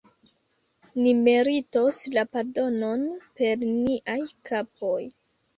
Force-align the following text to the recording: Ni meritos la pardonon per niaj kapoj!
Ni 1.01 1.11
meritos 1.27 1.99
la 2.17 2.23
pardonon 2.37 3.05
per 3.43 3.67
niaj 3.69 4.19
kapoj! 4.53 5.01